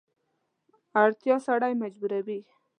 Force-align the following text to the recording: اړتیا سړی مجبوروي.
اړتیا 1.01 1.35
سړی 1.47 1.73
مجبوروي. 1.81 2.39